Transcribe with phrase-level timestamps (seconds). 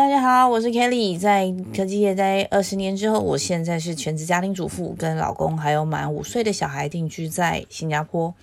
[0.00, 8.34] 大家好，我是 Kelly，在科技业待二十年之后，我现在是全职家庭主妇，跟老公还有满五岁的小孩定居在新加坡。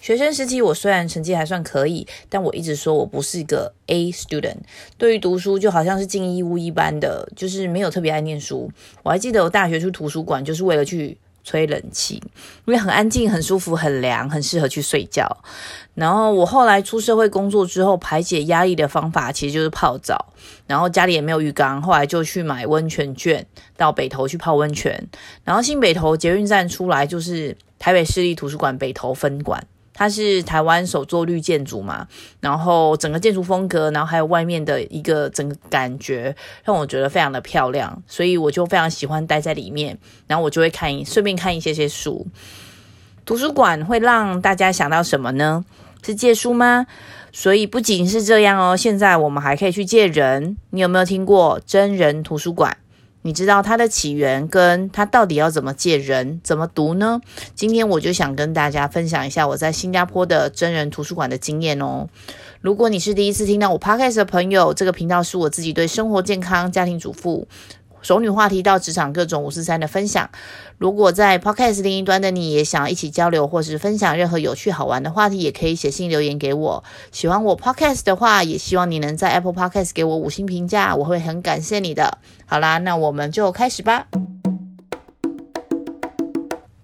[0.00, 4.58] 学生时期，我虽然成绩还算可以，但我一直说我不是一个 A student，
[4.96, 8.70] 对于读书就好像是进义务一般的，就是没有特别爱念书。
[9.02, 11.18] 我还记得我大学去图书馆，就是为了去。
[11.44, 12.22] 吹冷气，
[12.64, 15.36] 因为很安静、很舒服、很凉，很适合去睡觉。
[15.94, 20.32] 然后我后来出社会工作之后，排解压力的方法其实就是泡澡。
[20.66, 23.44] 然后家里也没有浴缸，后来就去买温泉券，
[23.76, 25.08] 到北投去泡温泉。
[25.44, 29.66] 然后新北投捷运站出来就是台北市立图书馆北投分馆。
[30.00, 32.08] 它是台湾首座绿建筑嘛，
[32.40, 42.26] 然后整个建筑风格，然后还有外面的一个整个感觉，让我觉得非常的漂亮，所以我就非常喜欢待在里面，然后我就会看，顺便看一些些书。
[43.26, 45.66] 图书馆会让大家想到什么呢？
[46.02, 46.86] 是借书吗？
[47.30, 50.56] 所以不仅是这样哦，现在我们还可以去借人。
[50.70, 52.78] 你有没有听过真人图书馆？
[53.22, 57.20] 你知道它的起源，跟它到底要怎么借人，怎么读呢？
[57.54, 62.08] 今天我就想跟大家分享一下我在新加坡的真人图书馆的经验哦。
[62.60, 67.46] 如果你是第一次听到我 podcast 的朋友，这个频道是我自己对生活健康、家庭主妇。
[68.02, 70.30] 熟女话题到职场各种五四三的分享。
[70.78, 76.84] 如果在 Podcast 另一端的你也想一起交流，或是分享任何有趣好玩的话题，也可以写信留言给我。
[77.12, 82.18] 喜欢我 Podcast 的话，也希望你能在 Apple Podcast 给我五星评价，我会很感谢你的。
[82.46, 84.06] 好啦，那我们就开始吧。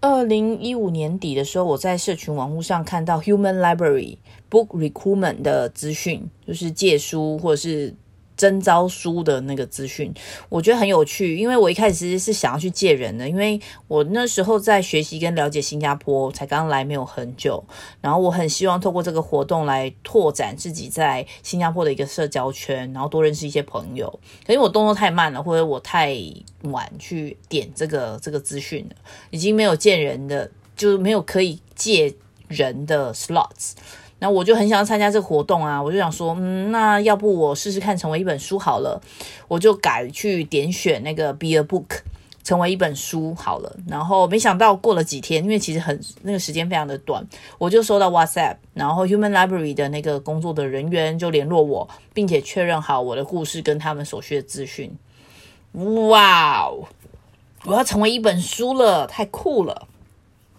[0.00, 4.18] 二零一五年底的时候，我在社群网络上看到 Human Library
[4.50, 7.94] Book Recruitment 的资讯，就是借书或者是。
[8.36, 10.12] 征招书的那个资讯，
[10.48, 17.64] 我觉得很有趣，因为我一开始其实是想要去借人的，因为我那时候在学习跟了解新加坡，才刚来没有很久，
[18.00, 24.20] 然后我很希望透过这个活动来拓展自己在新加坡的一个社交圈，然后多认识一些朋友。
[24.46, 26.16] 可是我动作太慢了，或者我太
[26.62, 28.96] 晚去点这个这个资讯了，
[29.30, 32.14] 已经没有借人的，就没有可以借
[32.48, 33.72] 人的 slots。
[34.18, 35.82] 那我就很想要参加这个活动啊！
[35.82, 39.00] 我就想说，嗯，那要不我试试看成为一本书好了。
[39.46, 42.00] 我就改去点选那个 Be a Book，
[42.42, 43.76] 成为一本书好了。
[43.86, 47.26] 然后没想到过了几天，因为其实很那个时间非常的短，
[47.58, 54.90] 我就收到 WhatsApp，然后 Human Library 的那个工作的人员就联络我，并且确认好我的故事跟他们所需的资讯。
[56.08, 56.88] 哇哦！
[57.64, 59.88] 我要成为一本书了，太酷了！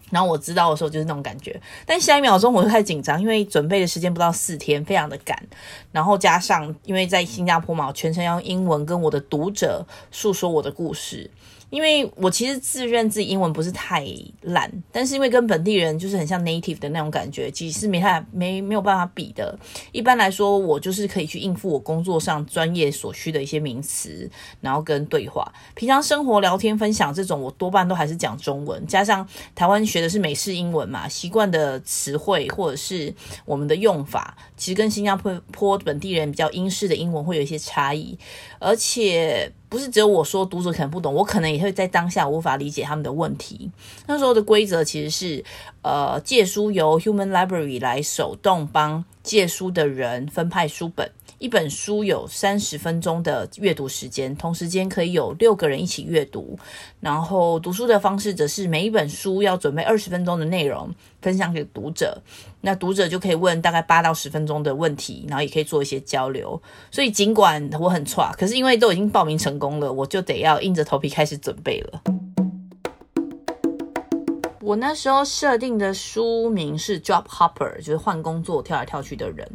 [0.09, 5.41] 然后我知道的时候就是那种感觉，但下一秒钟我就太紧张，因为准备的时间不到四天，非常的赶。
[5.91, 11.29] 然后加上因为在新加坡嘛，全程要用英文跟我的读者诉说我的故事。
[11.69, 14.05] 因为我其实自认自己英文不是太
[14.41, 19.57] 烂，但是因为跟本地人就是很像 native 的那种感觉，其实没太没没有办法比的。
[19.91, 24.29] 一般来说，我就是可以去应付我工作上专业所需的一些名词，
[24.61, 25.51] 然后跟对话。
[25.75, 33.13] 平常生活聊天分享这种，我多半都还是讲中文，加上台湾学的是美式英文嘛，习惯的词汇或者是
[33.44, 38.17] 我们的用法，其实跟新加坡本地人比较英式的英文会有一些差异，
[38.59, 39.51] 而且。
[39.69, 43.69] 不是只有我说，读者可能不懂，我可能也会在当下无法理解他们的问题。
[44.05, 45.44] 那时候的规则其实是，
[45.81, 51.11] 呃，借书由 Human Library 来手动帮借书的人分派书本。
[51.40, 56.58] 一本书有三十分钟的阅读时间，同时间可以有六个人一起阅读。
[57.00, 60.90] 然后读书的方式则是每一本书要准备二十分钟的内容
[61.22, 62.20] 分享给读者，
[62.62, 66.59] 那读者就可以问大概八到十分钟的问题，然后也可以做一些交流。
[66.90, 72.02] 所以尽管我很差，可是因为都已经报名成功了，我就得要硬着头皮开始准备了。
[74.59, 79.50] 我那时候设定的书名是 Job Hopper，就是换工作跳来跳去的人。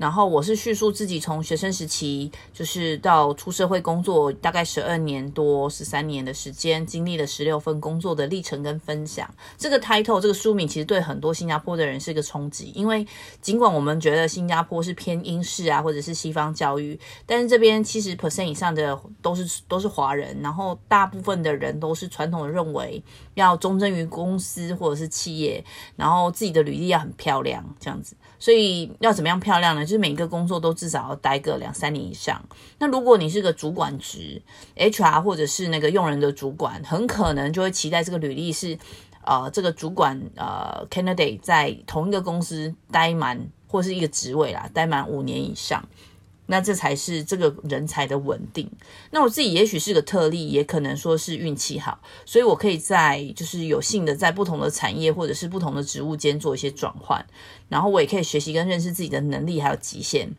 [0.00, 9.28] 然后我是叙述自己从学生时期，就是到出社会工作，大概十二年多、十三年的时间，经历了十六份工作的历程跟分享。
[9.58, 13.06] 这个 title 这个书名其实对很多新加坡的人是一个冲击，因为
[13.42, 23.02] 尽管我们觉得新加坡是偏英式啊，或者是西方教育，但是这边七十 percent 以上的都是都是华人，然后大部分的人都是传统的认为
[23.34, 25.62] 要忠贞于公司或者是企业，
[25.94, 28.16] 然后自己的履历要很漂亮这样子。
[28.40, 29.82] 所以要怎么样漂亮呢？
[29.82, 32.42] 就是每个工作都至少要待个两三年以上。
[32.78, 34.42] 那如果你是个主管职
[34.74, 38.76] ，HR 或者是那个用人的主管，很可能就会期待这个履历是，
[39.24, 43.38] 呃，这个主管呃 candidate 在同一个公司待满
[43.68, 45.86] 或是一个职位啦，待满五年以上。
[46.50, 48.68] 那这才是这个人才的稳定。
[49.12, 57.24] 那我自己也许是个特例，也可能说是运气好，所以我可以在就是有幸的在不同的产业或者是不同的职务间做一些转换，
[57.68, 60.34] 然后我也可以学习跟认识自己的能力还有极限。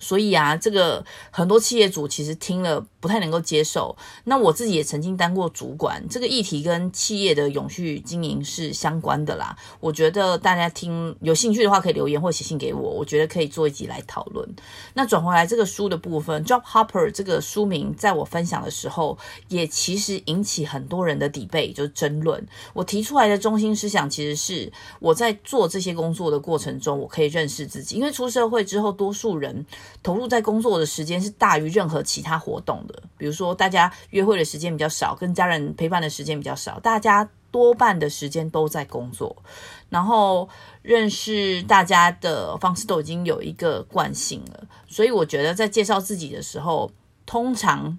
[0.00, 3.96] 所以啊，这个很多企业主其实听了不太能够接受。
[4.24, 9.56] 那我自己也曾经当过主管，这个议题跟企业的永续经营是相关的啦。
[9.80, 14.48] 我觉得大家听有兴趣的话，可以留言或写信给我，我觉得可以做一集来讨论。
[14.94, 19.16] 那转回来这个书的部分，Job Hopper 这个书名，在我分享的时候，
[19.48, 22.46] 也其实引起很多人的 debate，就是争论。
[22.72, 29.64] 我提出来的中心思想，其实是我在做这些工作的过程中，我可以认识自己，因为出社会之后，多数人。
[30.02, 39.42] 投入在工作的时间是大于任何其他活动的，比如说大家约会的时间比较少，跟家人陪伴的时间比较少，大家多半的时间都在工作，
[39.88, 40.48] 然后
[40.82, 46.90] 认识大家的方式都已经有一个惯性了，所以我觉得在介绍自己的时候，
[47.26, 47.98] 通常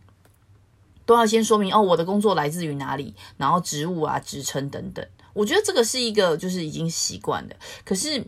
[1.05, 8.25] 都要先说明哦，我的工作来自于哪里，然后职务啊、职称等等，我觉得这个是一个就是已经习惯了，可是。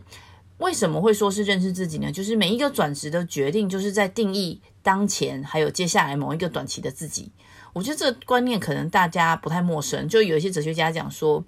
[0.58, 2.12] 为什么会说是认识自己呢？
[2.12, 7.32] 就是每一个转职的决定，就是在定义当前还有接下来某一个短期的自己。
[7.72, 10.08] 我觉得这个观念可能大家不太陌生。
[10.08, 11.42] 就有一些哲学家讲说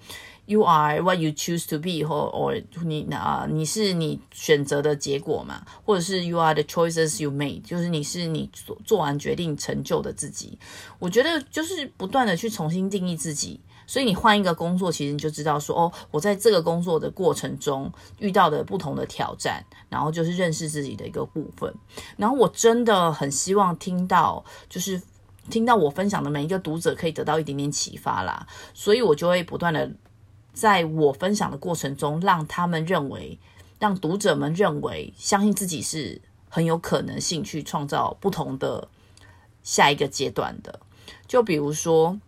[0.46, 10.58] ，You are what you choose to be，或 or 你啊，你是你选择的结果嘛，或者是 You are the choices you made，就是你是你做做完决定成就的自己。
[10.98, 13.60] 我觉得就是不断的去重新定义自己。
[13.86, 21.72] 所以你换一个工作，其实你就知道说，哦，我在这个工作的过程中遇到的不同的挑战，然后就是认识自己的一个部分。
[22.16, 25.00] 然后我真的很希望听到，就是
[25.50, 28.46] 听到我分享的每一个读者可以得到一点点启发啦。
[28.72, 29.90] 所以我就会不断的
[30.52, 33.38] 在我分享的过程中，让他们认为，
[33.78, 38.88] 让读者们认为，相信自己是很有可能性去创造不同的
[39.62, 40.80] 下一个阶段的。
[41.26, 42.18] 就比如说。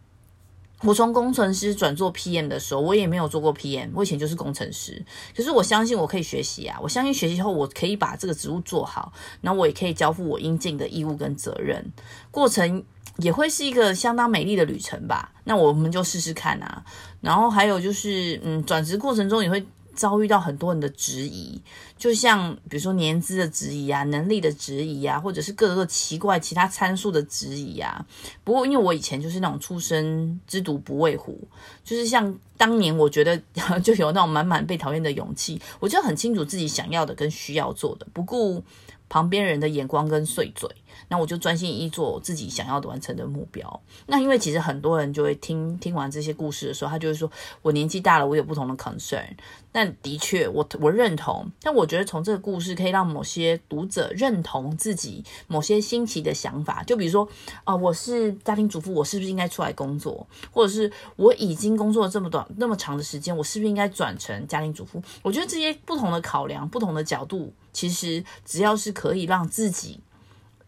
[0.83, 5.05] 我从工程师转做 PM 的时候，我也没有做过 PM，我以前就是工程师。
[5.35, 11.93] 可是我相信我可以学习啊，我相信学习后我可以把这个职务做好，那我也可以交付我应尽的义务跟责任，
[12.31, 12.85] 过程
[13.19, 15.33] 也会是一个相当美丽的旅程吧。
[15.45, 16.85] 那我们就试试看啊。
[17.21, 19.67] 然后还有就是，嗯，转职过程中也会。
[19.97, 21.61] 遭遇到很多人的质疑，
[21.97, 28.05] 就像比如说年资的质疑啊，能力的质疑啊，或者是各个奇怪其他参数的质疑啊。
[28.45, 31.49] 不过因为我以前就是那种出生之犊不畏虎，
[31.83, 33.37] 就是像当年我觉得
[33.83, 38.63] 就有那种满满被讨厌的勇气，我就很清楚自己想要的跟需要做的，不顾
[39.09, 40.71] 旁边人的眼光跟碎嘴。
[41.09, 43.81] 那我就专心一做自己想要完成的目标。
[44.07, 47.31] 那因为其实很多人就会听听完这些故事的时候，他就会说
[47.63, 49.27] ：“我年纪大了，我有不同的 concern。”
[49.73, 51.51] 但的确，我我认同。
[51.61, 56.83] 但我觉得从这个故事可以让某些读者认同自己某些新奇的想法。
[56.85, 57.29] 就比如说，
[57.65, 60.27] 啊、我是家庭主妇，我是不是应该出来工作？
[60.51, 65.03] 或者是我已经工作了这么短、那么长的时间，我是不是应该转成家庭主妇？
[65.23, 70.01] 我觉得这些不同的考量、不同的角度，其实只要是可以让自己。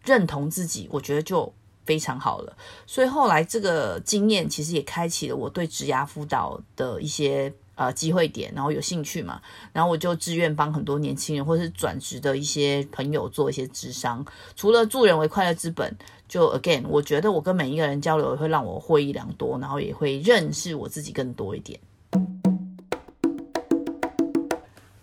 [0.08, 1.52] 认同自己，我觉得就
[1.84, 2.56] 非常好了。
[2.86, 9.40] 所以后来这个经验其实也开启了我对职涯辅导的一些呃机会点，然后有兴趣嘛，
[9.72, 14.24] 然后我就自愿帮很多年轻人或是转职的一些朋友做一些咨商。
[14.56, 15.94] 除了助人为快乐之本，
[16.26, 21.78] 就 again，我觉得我跟每一个人交流也会让我获益良多，然后也会认识我自己更多一点。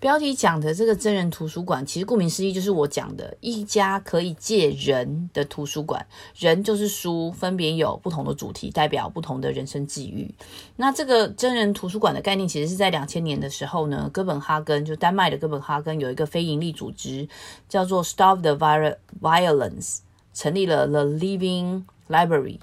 [0.06, 6.06] 标题讲的这个真人图书馆，其实顾名思义就是我讲的一家可以借人的图书馆。
[6.38, 10.32] 人就是书，分别有不同的主题，代表不同的人生际遇。
[10.76, 17.28] 那这个真人图书馆的概念，其实是在两千年的时候呢，哥本哈根就丹麦的哥本哈根有一个非营利组织
[17.68, 20.02] 叫做 Stop the Violence，
[20.36, 22.60] 成立了 The Living Library。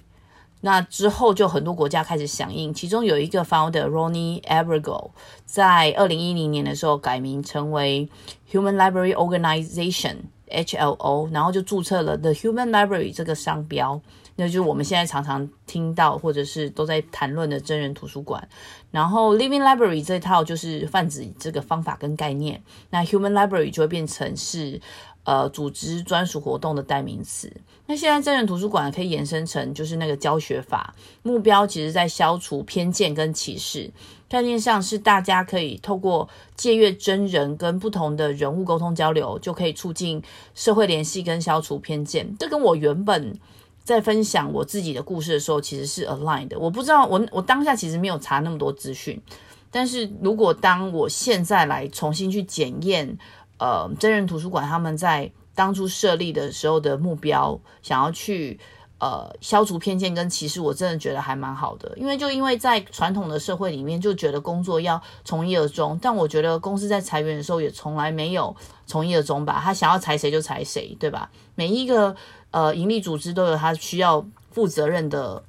[0.64, 5.11] 那之后就很多国家开始响应，其中有一个 found ronnie Abergel
[5.45, 8.09] 在二零一零年的时候改名成为
[8.50, 10.16] Human Library Organization
[10.49, 14.00] HLO，然后就注册了 The Human Library 这个商标，
[14.37, 18.49] 那就是我们现在常常听到或者是都在谈论的真人图书馆。
[18.91, 24.81] 然后 Living Library 这套就是泛指这个方法跟概念，那 Human Library 就会变成是。
[25.25, 27.49] 呃，组织专属活动的代名词。
[27.87, 33.89] 那现在真人图书馆可以延伸成就是那个教学法，目标其实在消除偏见跟歧视。
[34.29, 40.21] 概念上是大家可以透过借阅真人跟不同的人物沟通交流，就可以促进
[40.57, 42.37] 社会联系跟消除偏见。
[42.37, 43.39] 这跟我原本
[43.85, 46.59] 在分享我自己的故事的时候，其实是 align 的。
[46.59, 49.21] 我不知道，我我当下其实没有查那么多资讯，
[49.71, 53.19] 但是如果当我现在来重新去检验。
[53.59, 58.59] 呃，真人图书馆他们在当初设立的时候的目标，想要去
[58.99, 61.93] 呃，消除偏见跟歧视，我真的觉得还蛮好的。
[61.97, 65.97] 因为就因为在传统的社会里面，就觉得工作要从一而终。
[66.03, 69.61] 但我觉得公司在裁员的时候，也从来没有从一而终吧。
[69.62, 71.31] 他想要裁谁就裁谁，对吧？
[71.55, 72.17] 每一个
[72.53, 75.43] 呃盈利组织都有他需要负责任的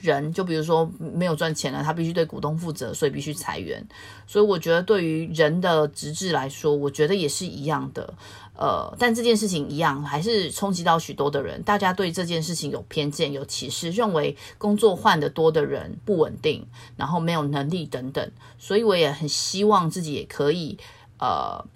[0.00, 0.32] 人。
[0.32, 3.86] 就比如说没有赚钱了，他必须对股东负责，所以必须裁员。
[4.26, 8.12] 所以我觉得对于人的职志来说，我觉得也是一样的。
[8.56, 11.60] 呃，但这件事情一样，还是冲击到许多的人。
[11.64, 16.64] 大家对这件事情有偏见、有歧视，认为工作换得多的人不稳定，
[16.96, 18.30] 然后没有能力等等。
[18.56, 20.78] 所以我也很希望自己也可以
[21.18, 21.66] 呃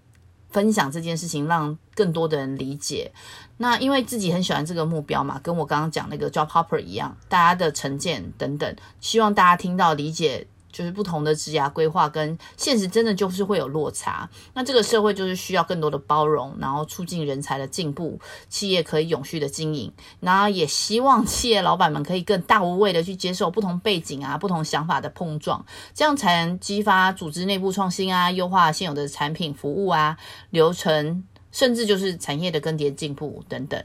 [0.51, 3.13] 分享这件事情，让更多的人理解。
[3.59, 10.47] 那因为自己很喜欢这个目标嘛，跟我刚刚讲那个 Job Hopper 一样，大家的成见等等，希望大家听到理解。
[10.71, 30.17] 就是不同的职涯规划跟现实真的就是会有落差，那这个社会就是需要更多的包容，然后促进人才的进步，企业可以永续的经营，然后也希望企业老板们可以更大无畏的去接受不同背景啊、不同想法的碰撞，这样才能激发组织内部创新啊，优化现有的产品服务啊、
[30.51, 33.83] 流程，甚至就是产业的更迭进步等等。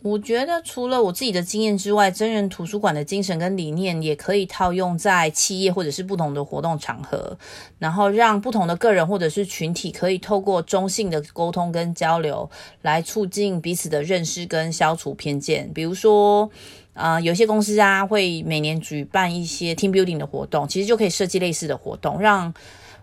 [0.00, 7.36] 我觉得除了我自己的经验之外，真人图书馆的精神跟理念也可以套用在企业或者是不同的活动场合，
[7.80, 12.48] 然后让不同的个人或者是群体可以透过中性的沟通跟交流，
[12.82, 15.68] 来促进彼此的认识跟消除偏见。
[15.74, 16.48] 比如说，
[16.92, 22.54] 呃，有些公司啊会每年举办一些 team building 的活动，其实就可以设计类似的活动，让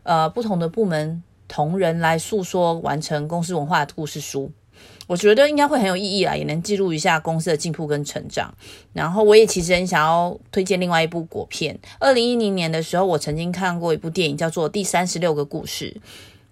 [0.04, 4.50] 呃不同的部门同仁来诉说完成公司文化的故事书。
[5.08, 8.54] 我觉得应该会很有意义啦，也能记录一下公司的进步跟成长。
[8.94, 11.78] 然后我也其实很想要推荐另外一部国片。
[12.00, 15.96] 二零一零年的时候，我曾经看过一部电影，叫做《第三十六个故事》。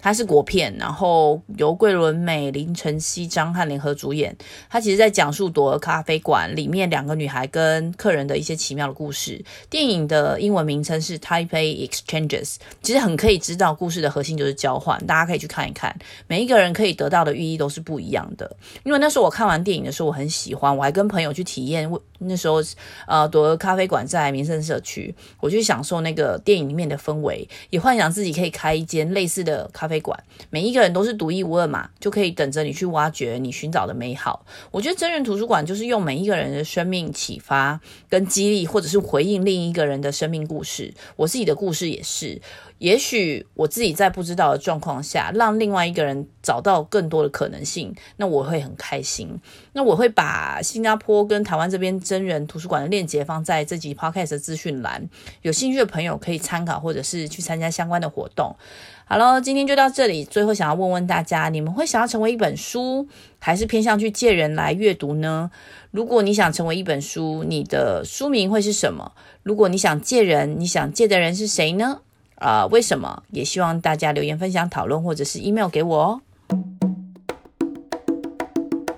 [0.04, 4.36] 它是国片，然后由桂纶镁、林晨曦、张翰联合主演。
[4.70, 9.42] 它其实在讲述朵儿咖啡馆里面两个女孩跟客人的一些奇妙的故事。
[9.70, 15.00] 电影的英文名称是 Taipei Exchanges，其实很可以知道故事的核心就是交换。
[15.08, 18.58] 大家可以去看一看，每一个人可以得到的寓意都是不一样的。
[18.84, 21.90] 因为那时候我看完电影的时候，我很喜欢，我还跟朋友去体验。
[22.26, 22.62] 那时候，
[23.06, 30.24] 呃，朵儿咖啡馆在民生社区，我去享受那个电影里面的氛围，也幻想自己可以开一间类似的咖啡馆。
[30.50, 34.46] 每一个人都是独一无二嘛，就可以等着你去挖掘你寻找的美好。
[34.72, 40.94] 我觉得真人图书馆就是用每一个人的生命启发跟激励，或者是回应另一个人的生命故事。
[41.16, 42.42] 我自己的故事也是。
[42.80, 49.40] 也许我自己在不知道的状况下，让另外一个人找到更多的可能性，那我会很开心。
[49.72, 55.10] 那我会把新加坡跟台湾这边真人图书馆的链接放在这集 podcast 的资讯栏，
[55.42, 58.56] 有兴趣的朋友可以参考，或者是去参加相关的活动。
[59.06, 60.24] 好了，今天就到这里。
[60.26, 65.52] 最后想要问问大家，你们会想要成为一本书，还是偏向去借人来阅读呢？
[65.92, 69.12] 如果你想成为一本书，你的书名会是什么？
[69.44, 72.00] 如果你想借人，你想借的人是谁呢？
[72.36, 73.24] 啊、为什么？
[73.32, 76.22] 也希望大家留言分享、讨论，或者是 email 给我哦。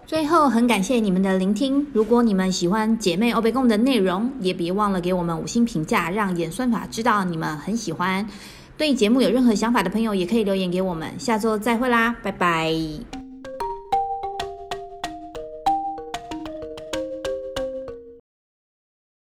[0.08, 1.86] 最后，很感谢你们的聆听。
[1.92, 8.26] 如果你们喜欢姐妹欧北共的内容，也别忘了给我们五星评价，让演算法知道你们很喜欢。
[8.78, 11.20] 对节目有任何想法的朋友，也可以留言给我们。
[11.20, 13.25] 下周再会啦，拜拜。